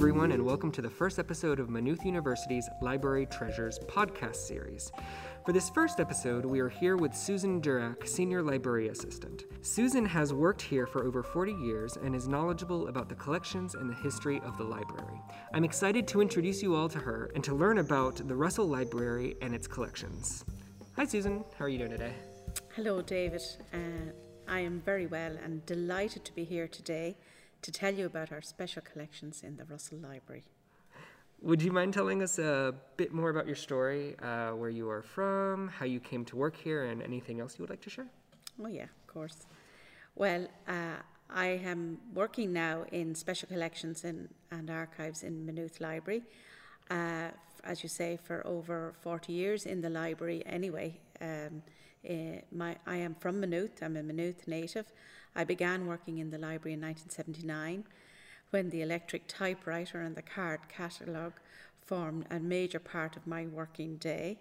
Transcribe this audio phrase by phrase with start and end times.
[0.00, 4.90] everyone, and welcome to the first episode of Maynooth University's Library Treasures podcast series.
[5.44, 9.44] For this first episode, we are here with Susan Durack, Senior Library Assistant.
[9.60, 13.90] Susan has worked here for over 40 years and is knowledgeable about the collections and
[13.90, 15.20] the history of the library.
[15.52, 19.36] I'm excited to introduce you all to her and to learn about the Russell Library
[19.42, 20.46] and its collections.
[20.96, 21.44] Hi, Susan.
[21.58, 22.14] How are you doing today?
[22.74, 23.42] Hello, David.
[23.74, 24.12] Uh,
[24.48, 27.18] I am very well and delighted to be here today
[27.62, 30.44] to tell you about our special collections in the Russell Library.
[31.42, 35.02] Would you mind telling us a bit more about your story, uh, where you are
[35.02, 38.06] from, how you came to work here, and anything else you would like to share?
[38.62, 39.46] Oh, yeah, of course.
[40.16, 40.96] Well, uh,
[41.30, 46.22] I am working now in special collections in, and archives in Maynooth Library.
[46.90, 47.28] Uh,
[47.64, 50.98] as you say, for over 40 years in the library anyway.
[51.20, 51.62] Um,
[52.08, 54.86] uh, my, I am from Maynooth, I'm a Maynooth native.
[55.34, 57.84] I began working in the library in 1979
[58.50, 61.34] when the electric typewriter and the card catalogue
[61.84, 64.38] formed a major part of my working day.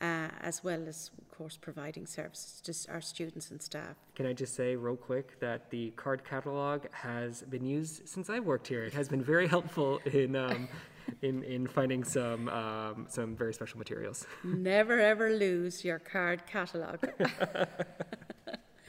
[0.00, 3.94] Uh, as well as, of course, providing services to our students and staff.
[4.16, 8.44] Can I just say, real quick, that the card catalog has been used since I've
[8.44, 8.82] worked here.
[8.84, 10.68] It has been very helpful in um,
[11.22, 14.26] in, in finding some, um, some very special materials.
[14.42, 17.08] Never ever lose your card catalogue.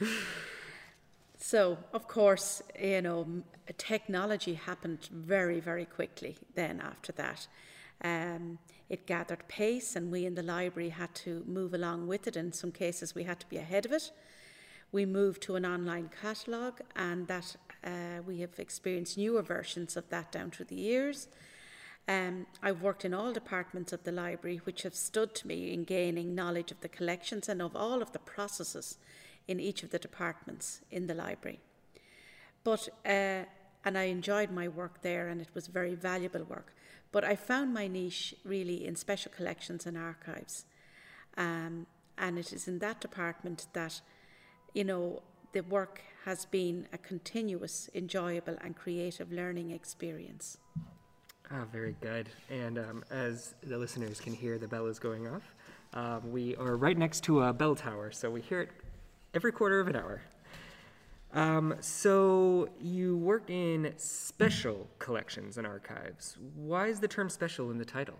[1.46, 3.24] so, of course, you know,
[3.78, 7.46] technology happened very, very quickly then after that.
[8.02, 12.36] Um, it gathered pace, and we in the library had to move along with it.
[12.36, 14.10] In some cases, we had to be ahead of it.
[14.90, 20.08] We moved to an online catalogue, and that uh, we have experienced newer versions of
[20.08, 21.28] that down through the years.
[22.08, 25.84] Um, I've worked in all departments of the library, which have stood to me in
[25.84, 28.98] gaining knowledge of the collections and of all of the processes
[29.48, 31.60] in each of the departments in the library.
[32.64, 33.44] But uh,
[33.86, 36.74] and I enjoyed my work there, and it was very valuable work.
[37.12, 40.64] But I found my niche really in special collections and archives,
[41.36, 41.86] um,
[42.18, 44.00] and it is in that department that,
[44.74, 45.22] you know,
[45.52, 50.58] the work has been a continuous, enjoyable, and creative learning experience.
[51.52, 52.28] Ah, very good.
[52.50, 55.54] And um, as the listeners can hear, the bell is going off.
[55.94, 58.70] Um, we are right next to a bell tower, so we hear it
[59.36, 60.22] every quarter of an hour.
[61.34, 66.38] Um, so you work in special collections and archives.
[66.54, 68.18] Why is the term special in the title?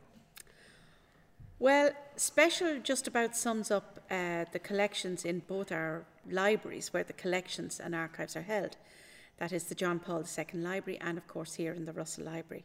[1.58, 7.14] Well, special just about sums up uh, the collections in both our libraries where the
[7.14, 8.76] collections and archives are held.
[9.38, 12.64] That is the John Paul II Library and, of course, here in the Russell Library.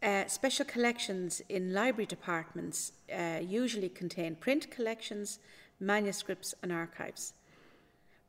[0.00, 5.40] Uh, special collections in library departments uh, usually contain print collections,
[5.80, 7.32] manuscripts, and archives.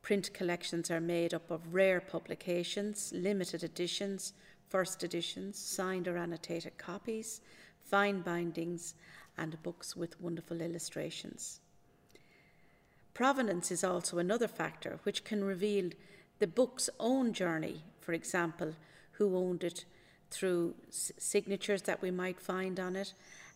[0.02, 4.34] Print collections are made up of rare publications, limited editions,
[4.70, 7.42] first editions, signed or annotated copies,
[7.84, 8.96] fine bindings,
[9.38, 11.60] and books with wonderful illustrations.
[13.14, 15.90] Provenance is also another factor which can reveal
[16.40, 18.74] the book's own journey, for example,
[19.14, 19.86] who owned it
[20.32, 23.14] through signatures that we might find on it,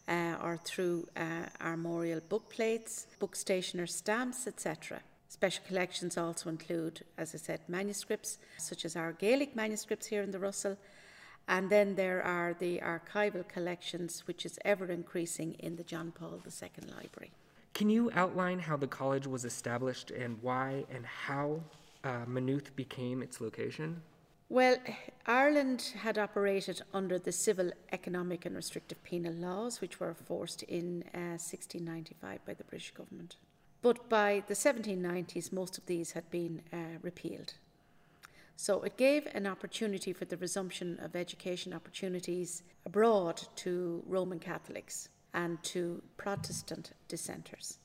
[0.07, 4.99] uh, or through uh, armorial book plates, book stationer stamps, etc.
[5.43, 10.31] Special collections also include, as I said, manuscripts, such as our Gaelic manuscripts here in
[10.31, 10.77] the Russell,
[11.49, 16.41] and then there are the archival collections, which is ever increasing in the John Paul
[16.45, 17.33] II Library.
[17.73, 21.59] Can you outline how the college was established and why and how
[22.05, 24.01] uh, Maynooth became its location?
[24.47, 24.77] Well,
[25.27, 31.03] Ireland had operated under the civil, economic, and restrictive penal laws, which were forced in
[31.13, 33.35] uh, 1695 by the British government.
[33.83, 37.53] But by the 1790s, most of these had been uh, repealed.
[38.55, 45.09] So it gave an opportunity for the resumption of education opportunities abroad to Roman Catholics
[45.33, 47.79] and to Protestant dissenters.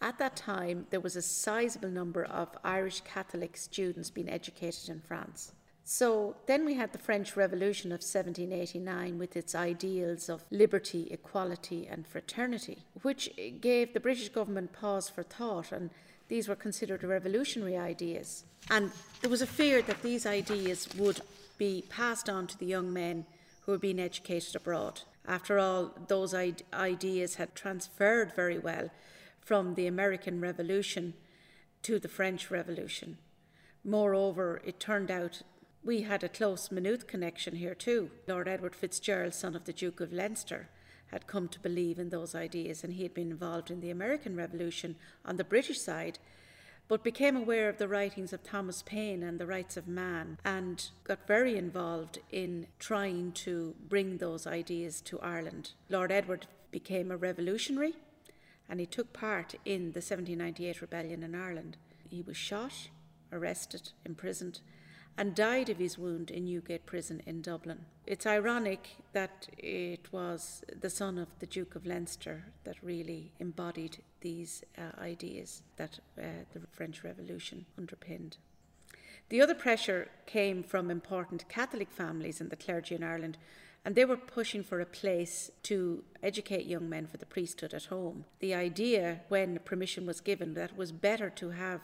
[0.00, 5.00] At that time, there was a sizable number of Irish Catholic students being educated in
[5.00, 5.52] France.
[5.86, 11.86] So then we had the French Revolution of 1789 with its ideals of liberty, equality,
[11.86, 13.28] and fraternity, which
[13.60, 15.90] gave the British government pause for thought, and
[16.28, 18.44] these were considered revolutionary ideas.
[18.70, 21.20] And there was a fear that these ideas would
[21.58, 23.26] be passed on to the young men
[23.60, 25.02] who were being educated abroad.
[25.28, 28.88] After all, those ideas had transferred very well
[29.38, 31.12] from the American Revolution
[31.82, 33.18] to the French Revolution.
[33.84, 35.42] Moreover, it turned out
[35.84, 38.10] we had a close Maynooth connection here too.
[38.26, 40.68] Lord Edward Fitzgerald, son of the Duke of Leinster,
[41.08, 44.34] had come to believe in those ideas and he had been involved in the American
[44.34, 46.18] Revolution on the British side.
[46.86, 50.90] but became aware of the writings of Thomas Paine and the rights of man and
[51.04, 55.72] got very involved in trying to bring those ideas to Ireland.
[55.88, 57.94] Lord Edward became a revolutionary
[58.68, 61.78] and he took part in the 1798 rebellion in Ireland.
[62.10, 62.90] He was shot,
[63.32, 64.60] arrested, imprisoned,
[65.16, 67.86] and died of his wound in Newgate Prison in Dublin.
[68.06, 73.98] It's ironic that it was the son of the Duke of Leinster that really embodied
[74.20, 76.22] these uh, ideas that uh,
[76.52, 78.38] the French Revolution underpinned.
[79.28, 83.38] The other pressure came from important Catholic families and the clergy in Ireland,
[83.84, 87.86] and they were pushing for a place to educate young men for the priesthood at
[87.86, 88.24] home.
[88.40, 91.80] The idea, when permission was given, that it was better to have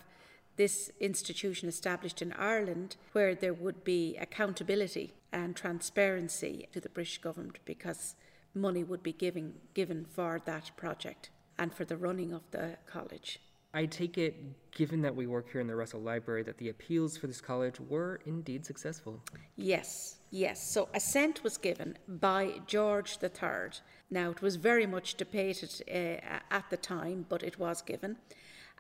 [0.60, 7.16] this institution established in Ireland where there would be accountability and transparency to the British
[7.16, 8.14] government because
[8.54, 13.40] money would be given, given for that project and for the running of the college.
[13.72, 14.34] I take it,
[14.72, 17.80] given that we work here in the Russell Library, that the appeals for this college
[17.80, 19.18] were indeed successful.
[19.56, 20.74] Yes, yes.
[20.74, 23.80] So assent was given by George III.
[24.10, 28.16] Now, it was very much debated uh, at the time, but it was given.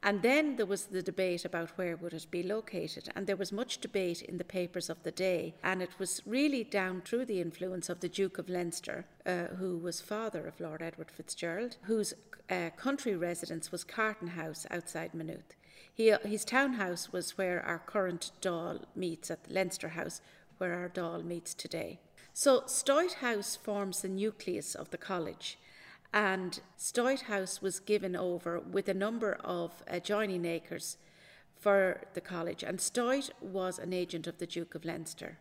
[0.02, 3.52] And then there was the debate about where would it be located, and there was
[3.52, 7.40] much debate in the papers of the day, and it was really down through the
[7.40, 12.14] influence of the Duke of Leinster, uh, who was father of Lord Edward Fitzgerald, whose
[12.48, 15.54] uh, country residence was Carton House outside Maynooth.
[15.92, 20.22] He, his townhouse was where our current Dáil meets at Leinster House,
[20.56, 22.00] where our Dáil meets today.
[22.32, 25.58] So Stoyte House forms the nucleus of the college
[26.12, 30.96] and Stoyte House was given over with a number of adjoining acres
[31.58, 35.38] for the college, and Stoyte was an agent of the Duke of Leinster.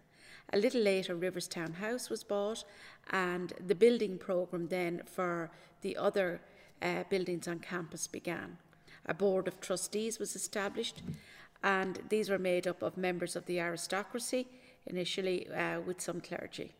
[0.51, 2.63] A little later, Riverstown House was bought,
[3.10, 5.51] and the building programme then for
[5.81, 6.42] the other
[6.81, 8.57] uh, buildings on campus began.
[9.06, 11.01] A board of trustees was established,
[11.63, 14.48] and these were made up of members of the aristocracy,
[14.86, 16.74] initially uh, with some clergy.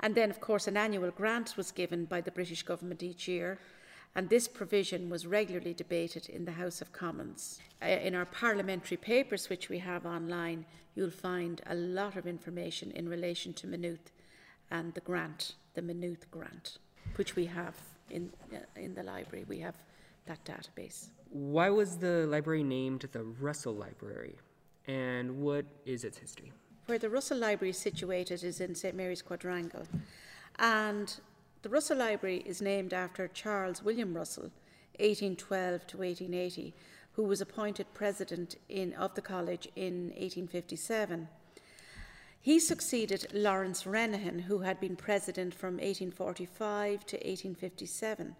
[0.00, 3.58] And then, of course, an annual grant was given by the British government each year,
[4.14, 7.60] and this provision was regularly debated in the House of Commons.
[7.82, 10.64] Uh, in our parliamentary papers, which we have online,
[10.94, 14.12] you'll find a lot of information in relation to Maynooth
[14.70, 16.78] and the grant, the Maynooth grant,
[17.16, 17.74] which we have
[18.10, 19.44] in, uh, in the library.
[19.48, 19.76] We have
[20.26, 21.08] that database.
[21.30, 24.36] Why was the library named the Russell Library,
[24.86, 26.52] and what is its history?
[26.86, 29.86] Where the Russell Library is situated is in St Mary's Quadrangle.
[30.58, 31.14] And
[31.62, 34.50] the Russell Library is named after Charles William Russell,
[35.00, 36.74] 1812 to 1880,
[37.12, 41.28] who was appointed president in, of the college in 1857.
[42.44, 48.36] He succeeded Lawrence Renehan, who had been president from 1845 to 1857.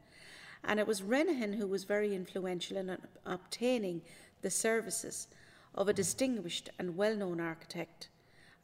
[0.63, 4.03] And it was Renehan who was very influential in obtaining
[4.43, 5.29] the services
[5.75, 8.09] of a distinguished and well known architect,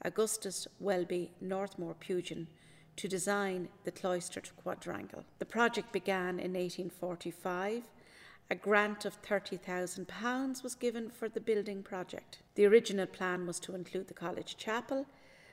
[0.04, 2.46] Augustus Welby Northmore Pugin
[2.96, 5.24] to design the cloistered quadrangle.
[5.38, 7.84] The project began in 1845.
[8.50, 12.38] A grant of £30,000 was given for the building project.
[12.56, 15.06] The original plan was to include the college chapel,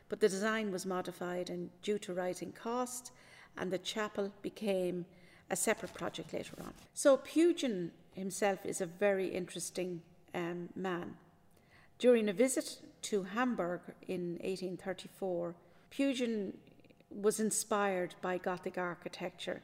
[0.09, 3.11] but the design was modified and due to rising costs,
[3.57, 5.05] and the chapel became
[5.49, 6.73] a separate project later on.
[6.93, 10.01] So Pugin himself is a very interesting
[10.33, 11.15] um, man.
[11.99, 15.55] During a visit to Hamburg in 1834,
[15.91, 16.53] Pugin
[17.09, 19.61] was inspired by Gothic architecture,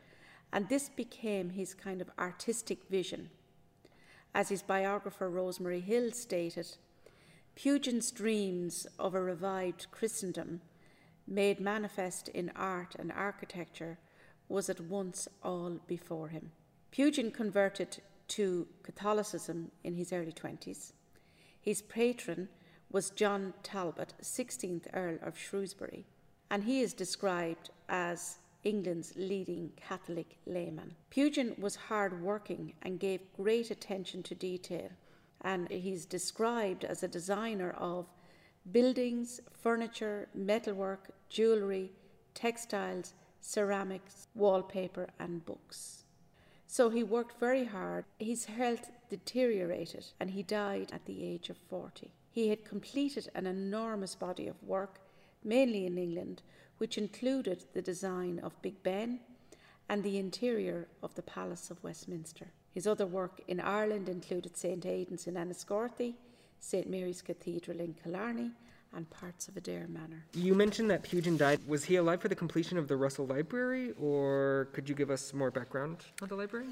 [0.51, 3.29] and this became his kind of artistic vision.
[4.35, 6.75] As his biographer Rosemary Hill stated,
[7.55, 10.61] Pugin's dreams of a revived Christendom,
[11.27, 13.97] made manifest in art and architecture,
[14.49, 16.51] was at once all before him.
[16.91, 17.97] Pugin converted
[18.29, 20.93] to Catholicism in his early 20s.
[21.61, 22.49] His patron
[22.93, 26.05] was John Talbot, 16th Earl of Shrewsbury,
[26.51, 30.93] and he is described as England's leading Catholic layman.
[31.09, 34.89] Pugin was hard working and gave great attention to detail,
[35.41, 38.05] and he's described as a designer of
[38.71, 41.91] buildings, furniture, metalwork, jewellery,
[42.35, 46.03] textiles, ceramics, wallpaper, and books.
[46.67, 48.05] So he worked very hard.
[48.19, 52.11] His health deteriorated and he died at the age of 40.
[52.33, 54.99] He had completed an enormous body of work,
[55.43, 56.41] mainly in England,
[56.79, 59.19] which included the design of Big Ben
[59.87, 62.47] and the interior of the Palace of Westminster.
[62.71, 66.15] His other work in Ireland included St Aidan's in Enniscorthy,
[66.59, 68.49] St Mary's Cathedral in Killarney,
[68.95, 70.25] and parts of Adare Manor.
[70.33, 71.59] You mentioned that Pugin died.
[71.67, 75.35] Was he alive for the completion of the Russell Library, or could you give us
[75.35, 76.69] more background on the library?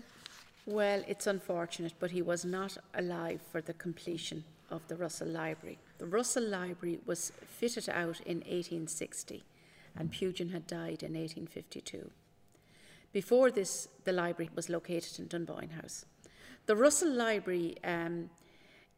[0.66, 5.78] Well, it's unfortunate, but he was not alive for the completion of the Russell Library.
[5.98, 9.44] The Russell Library was fitted out in 1860,
[9.96, 12.10] and Pugin had died in 1852.
[13.12, 16.06] Before this, the library was located in Dunboyne House.
[16.66, 18.30] The Russell Library, um,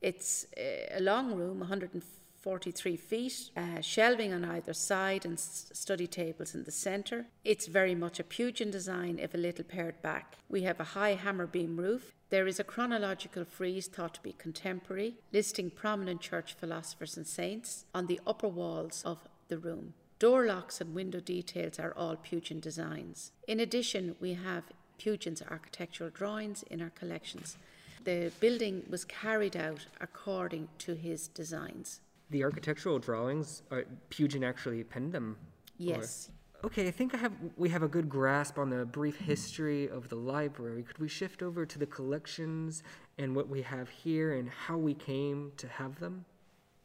[0.01, 6.63] it's a long room, 143 feet, uh, shelving on either side, and study tables in
[6.63, 7.25] the centre.
[7.43, 10.35] It's very much a Pugin design, if a little pared back.
[10.47, 12.13] We have a high hammer beam roof.
[12.33, 17.85] There is a chronological frieze thought to be contemporary, listing prominent church philosophers and saints
[17.93, 19.93] on the upper walls of the room.
[20.17, 23.33] Door locks and window details are all Pugin designs.
[23.47, 24.63] In addition, we have
[24.99, 27.55] Pugin's architectural drawings in our collections.
[28.03, 31.99] The building was carried out according to his designs.
[32.31, 35.37] The architectural drawings, are, Pugin actually penned them.
[35.39, 36.31] or- Yes.
[36.65, 39.25] Okay, I think I have we have a good grasp on the brief hmm.
[39.25, 40.83] history of the library.
[40.83, 42.83] Could we shift over to the collections
[43.17, 46.25] and what we have here and how we came to have them?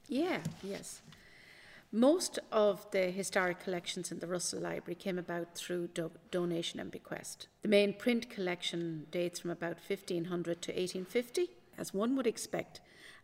[0.08, 1.02] Yeah, yes.
[1.92, 6.90] Most of the historic collections in the Russell Library came about through do- donation and
[6.90, 7.49] bequest.
[7.62, 11.50] The main print collection dates from about 1500 to 1850.
[11.78, 12.80] As one would expect,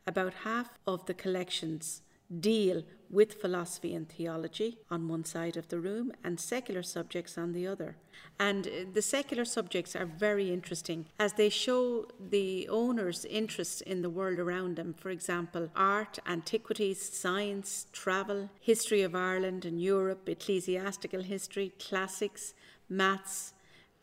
[0.06, 2.00] about half of the collections
[2.40, 7.52] deal with philosophy and theology on one side of the room and secular subjects on
[7.52, 7.96] the other.
[8.40, 14.02] And uh, the secular subjects are very interesting as they show the owner's interest in
[14.02, 14.94] the world around them.
[14.98, 22.54] For example, art, antiquities, science, travel, history of Ireland and Europe, ecclesiastical history, classics,
[22.88, 23.52] maths,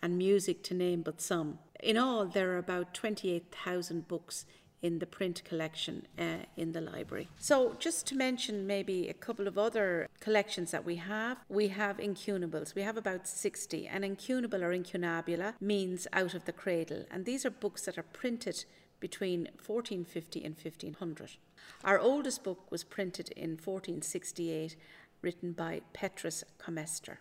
[0.02, 1.60] and music, to name but some.
[1.82, 4.46] In all, there are about 28,000 books
[4.82, 7.28] in the print collection uh, in the library.
[7.38, 12.00] So, just to mention maybe a couple of other collections that we have, we have
[12.00, 12.74] incunables.
[12.76, 17.46] We have about 60, and incunable or incunabula means out of the cradle, and these
[17.46, 18.66] are books that are printed
[19.00, 21.38] between 1450 and 1500.
[21.84, 24.76] Our oldest book was printed in 1468,
[25.22, 27.18] written by Petrus Comestor.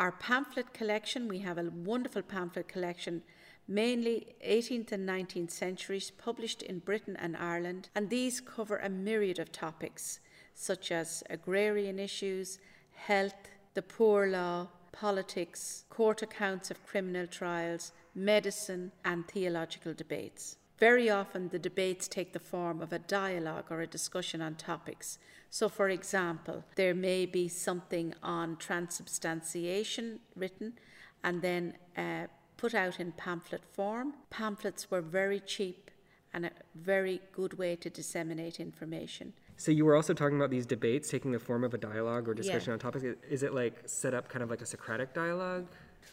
[0.00, 3.22] Our pamphlet collection, we have a wonderful pamphlet collection
[3.66, 9.38] mainly 18th and 19th centuries, published in Britain and Ireland, and these cover a myriad
[9.38, 10.20] of topics
[10.54, 12.58] such as agrarian issues,
[12.92, 20.56] health, the poor law, politics, court accounts of criminal trials, medicine, and theological debates.
[20.78, 25.18] Very often, the debates take the form of a dialogue or a discussion on topics.
[25.50, 30.74] So, for example, there may be something on transubstantiation written,
[31.22, 32.26] and then uh,
[32.64, 34.14] put out in pamphlet form.
[34.30, 35.90] Pamphlets were very cheap
[36.32, 39.34] and a very good way to disseminate information.
[39.58, 42.32] So you were also talking about these debates taking the form of a dialogue or
[42.32, 42.76] discussion Yeah.
[42.76, 43.04] on topics.
[43.36, 45.66] Is it like set up kind of like a Socratic dialogue?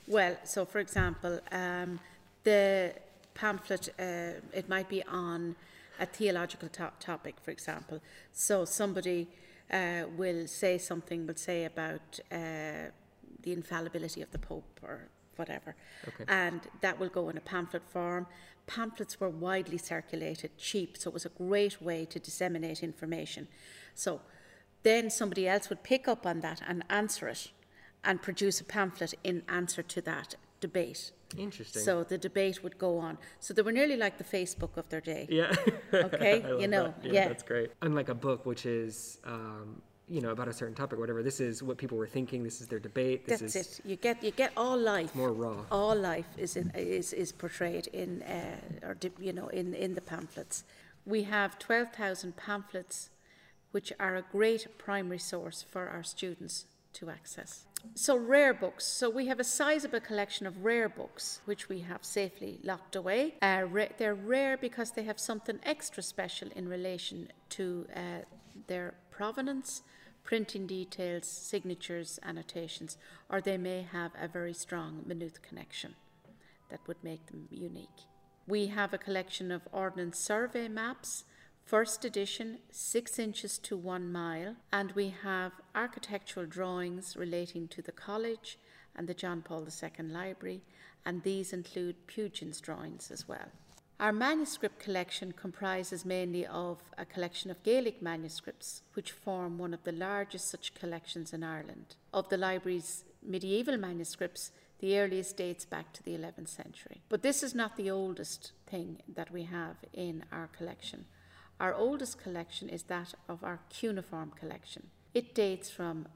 [0.07, 1.89] Well, so for example, um,
[2.43, 2.95] the
[3.33, 5.55] pamphlet, uh, it might be on
[6.01, 7.97] a theological to- topic, for example.
[8.33, 9.19] So somebody
[9.71, 12.91] uh, will say something, will say about uh,
[13.45, 15.07] the infallibility of the Pope or
[15.41, 15.71] whatever.
[16.09, 16.25] Okay.
[16.27, 18.23] And that will go in a pamphlet form.
[18.67, 23.47] Pamphlets were widely circulated, cheap, so it was a great way to disseminate information.
[23.95, 24.21] So
[24.83, 27.51] then somebody else would pick up on that and answer it
[28.03, 31.11] and produce a pamphlet in answer to that debate.
[31.37, 31.81] Interesting.
[31.81, 33.17] So the debate would go on.
[33.39, 35.27] So they were nearly like the Facebook of their day.
[35.29, 35.53] yeah.
[35.93, 37.13] Okay, I you love know, that.
[37.13, 37.27] yeah.
[37.27, 37.69] that's great.
[37.81, 39.19] Unlike a book, which is.
[39.25, 41.23] Um, you know about a certain topic, whatever.
[41.23, 42.43] This is what people were thinking.
[42.43, 43.25] This is their debate.
[43.25, 43.85] This That's is it.
[43.89, 45.15] You get you get all life.
[45.15, 45.63] more raw.
[45.71, 50.01] All life is in, is is portrayed in uh, or you know in in the
[50.01, 50.65] pamphlets.
[51.05, 53.09] We have twelve thousand pamphlets,
[53.71, 57.65] which are a great primary source for our students to access.
[57.95, 58.85] So rare books.
[58.85, 63.35] So we have a sizable collection of rare books, which we have safely locked away.
[63.41, 68.01] Uh, ra- they're rare because they have something extra special in relation to uh,
[68.67, 69.81] their provenance,
[70.23, 72.97] printing details, signatures, annotations,
[73.29, 75.95] or they may have a very strong Maynooth connection
[76.69, 78.07] that would make them unique.
[78.47, 81.25] We have a collection of Ordnance Survey maps,
[81.63, 87.91] first edition, six inches to one mile, and we have architectural drawings relating to the
[87.91, 88.57] college
[88.95, 90.61] and the John Paul II Library,
[91.05, 93.51] and these include Pugin's drawings as well.
[94.01, 99.83] Our manuscript collection comprises mainly of a collection of Gaelic manuscripts, which form one of
[99.83, 101.97] the largest such collections in Ireland.
[102.11, 107.03] Of the library's medieval manuscripts, the earliest dates back to the 11th century.
[107.09, 111.05] But this is not the oldest thing that we have in our collection.
[111.59, 114.87] Our oldest collection is that of our cuneiform collection.
[115.13, 116.07] It dates from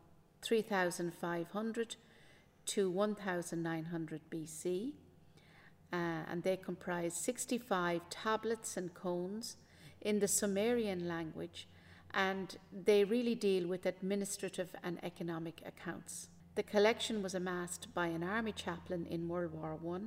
[0.41, 1.97] 3500
[2.65, 4.93] to 1900 BC
[5.95, 9.55] uh, and they comprise 65 tablets and cones
[10.01, 11.67] in the Sumerian language,
[12.13, 16.27] and they really deal with administrative and economic accounts.
[16.55, 19.99] The collection was amassed by an army chaplain in World War I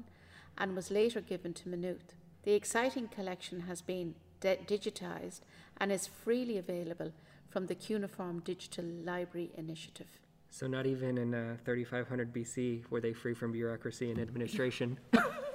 [0.62, 2.14] and was later given to Maynooth.
[2.42, 5.40] The exciting collection has been de- digitised
[5.78, 7.12] and is freely available
[7.48, 10.20] from the Cuneiform Digital Library Initiative.
[10.50, 14.98] So, not even in uh, 3500 BC were they free from bureaucracy and administration.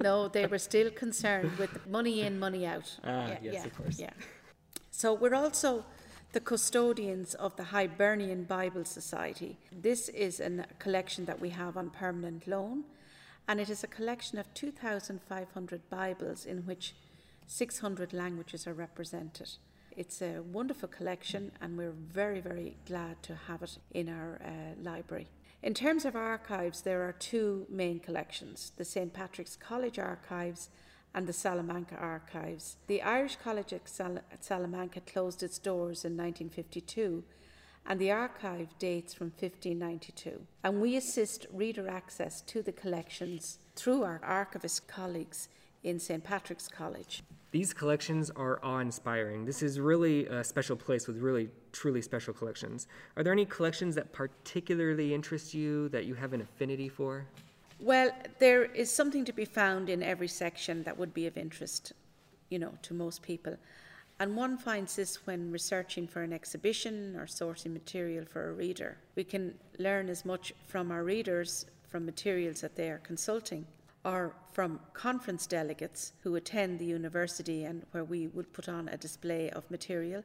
[0.00, 2.98] no, they were still concerned with money in, money out.
[3.04, 3.98] Ah, yeah, yes, yeah, of course.
[3.98, 4.10] Yeah.
[4.90, 5.84] So, we're also
[6.32, 9.58] the custodians of the Hibernian Bible Society.
[9.72, 12.84] This is a collection that we have on permanent loan,
[13.46, 16.94] and it is a collection of 2,500 Bibles in which
[17.46, 19.50] 600 languages are represented.
[19.96, 24.80] It's a wonderful collection, and we're very, very glad to have it in our uh,
[24.82, 25.28] library.
[25.62, 29.12] In terms of archives, there are two main collections the St.
[29.12, 30.70] Patrick's College Archives
[31.14, 32.76] and the Salamanca Archives.
[32.86, 37.24] The Irish College at, Sal- at Salamanca closed its doors in 1952
[37.86, 40.42] and the archive dates from 1592.
[40.62, 45.48] And we assist reader access to the collections through our archivist colleagues
[45.88, 46.22] in St.
[46.22, 47.22] Patrick's College.
[47.50, 49.46] These collections are awe inspiring.
[49.46, 52.86] This is really a special place with really, truly special collections.
[53.16, 57.24] Are there any collections that particularly interest you that you have an affinity for?
[57.80, 61.94] Well, there is something to be found in every section that would be of interest,
[62.50, 63.56] you know, to most people.
[64.20, 68.98] And one finds this when researching for an exhibition or sourcing material for a reader.
[69.14, 73.64] We can learn as much from our readers from materials that they are consulting
[74.04, 78.96] or from conference delegates who attend the university and where we would put on a
[78.96, 80.22] display of material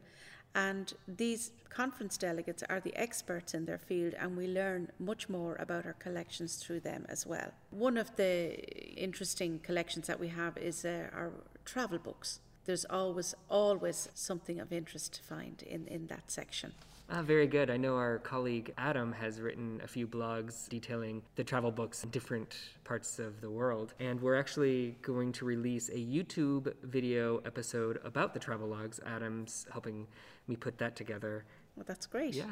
[0.55, 5.55] and these conference delegates are the experts in their field, and we learn much more
[5.55, 7.51] about our collections through them as well.
[7.71, 8.59] One of the
[8.95, 11.31] interesting collections that we have is uh, our
[11.65, 12.39] travel books.
[12.65, 16.73] There's always, always something of interest to find in, in that section.
[17.09, 17.69] Ah, very good.
[17.69, 22.09] I know our colleague Adam has written a few blogs detailing the travel books in
[22.09, 23.93] different parts of the world.
[23.99, 29.01] And we're actually going to release a YouTube video episode about the travel logs.
[29.05, 30.07] Adam's helping
[30.47, 31.43] me put that together.
[31.75, 32.35] Well, that's great.
[32.35, 32.45] Yeah.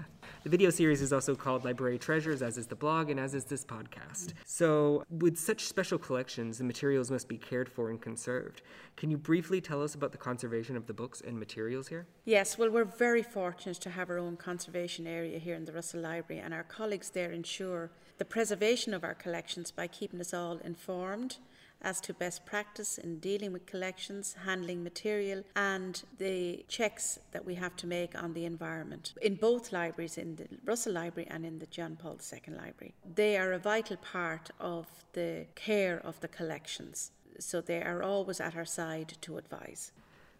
[0.43, 3.43] The video series is also called Library Treasures, as is the blog and as is
[3.43, 4.33] this podcast.
[4.45, 8.63] So, with such special collections, the materials must be cared for and conserved.
[8.97, 12.07] Can you briefly tell us about the conservation of the books and materials here?
[12.25, 16.01] Yes, well, we're very fortunate to have our own conservation area here in the Russell
[16.01, 20.57] Library, and our colleagues there ensure the preservation of our collections by keeping us all
[20.63, 21.37] informed
[21.81, 27.55] as to best practice in dealing with collections, handling material, and the checks that we
[27.55, 31.59] have to make on the environment in both libraries, in the Russell Library and in
[31.59, 32.93] the John Paul II Library.
[33.15, 38.39] They are a vital part of the care of the collections, so they are always
[38.39, 39.91] at our side to advise.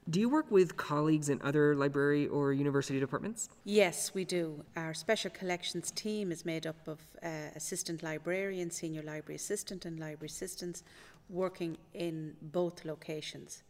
[0.10, 3.50] Do you work with colleagues in other library or university departments?
[3.66, 4.64] Yes, we do.
[4.76, 10.00] Our special collections team is made up of uh, assistant librarian, senior library assistant, and
[10.00, 10.84] library assistants
[11.32, 13.64] working in both locations.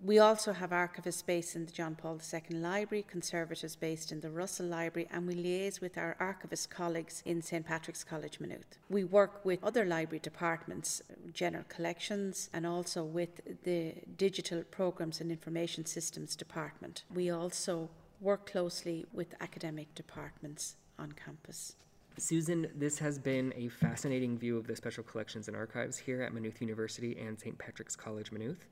[0.00, 4.30] We also have archivists based in the John Paul II Library, conservators based in the
[4.30, 8.78] Russell Library, and we liaise with our archivist colleagues in St Patrick's College, Maynooth.
[8.88, 15.32] We work with other library departments, general collections, and also with the Digital Programs and
[15.32, 17.02] Information Systems Department.
[17.12, 21.74] We also work closely with academic departments on campus.
[22.20, 26.34] Susan, this has been a fascinating view of the special collections and archives here at
[26.34, 27.56] Maynooth University and St.
[27.56, 28.66] Patrick's College, Maynooth.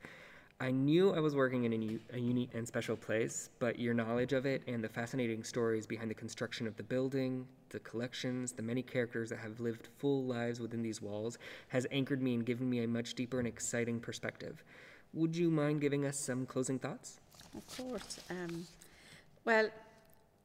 [0.59, 4.33] I knew I was working in a, a, unique and special place, but your knowledge
[4.33, 8.63] of it and the fascinating stories behind the construction of the building, the collections, the
[8.63, 12.67] many characters that have lived full lives within these walls has anchored me and given
[12.69, 14.63] me a much deeper and exciting perspective.
[15.13, 17.19] Would you mind giving us some closing thoughts?
[17.55, 18.19] Of course.
[18.29, 18.65] Um,
[19.45, 19.69] well,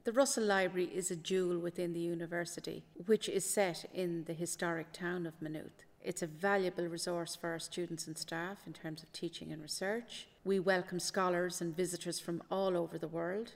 [0.04, 4.92] the Russell Library is a jewel within the university, which is set in the historic
[4.92, 5.84] town of Maynooth.
[6.02, 10.26] It's a valuable resource for our students and staff in terms of teaching and research.
[10.44, 13.52] We welcome scholars and visitors from all over the world.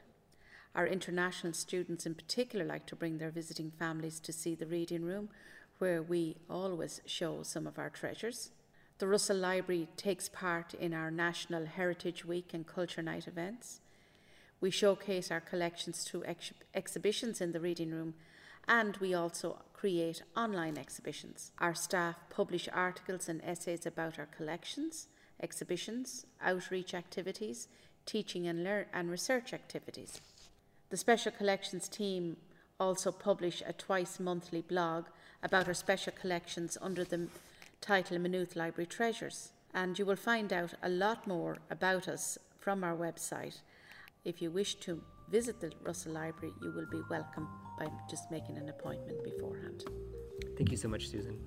[0.72, 5.02] Our international students, in particular, like to bring their visiting families to see the reading
[5.02, 5.30] room,
[5.78, 8.52] where we always show some of our treasures.
[8.98, 13.80] The Russell Library takes part in our National Heritage Week and Culture Night events.
[14.61, 18.14] We showcase our collections through ex- exhibitions in the reading room
[18.69, 21.53] and we also create online exhibitions.
[21.59, 25.09] Our staff publish articles and essays about our collections,
[25.40, 27.69] exhibitions, outreach activities,
[28.07, 30.21] teaching and, learn- and research activities.
[30.90, 32.37] The Special Collections team
[32.79, 35.07] also publish a twice monthly blog
[35.42, 37.29] about our special collections under the
[37.81, 39.51] title Maynooth Library Treasures.
[39.75, 43.61] And you will find out a lot more about us from our website.
[44.26, 48.58] If you wish to visit the Russell Library, you will be welcome by just making
[48.58, 49.84] an appointment beforehand.
[50.56, 51.38] Thank you so much, Susan.